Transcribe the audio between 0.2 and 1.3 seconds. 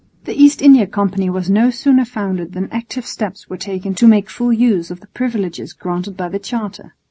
The East India Company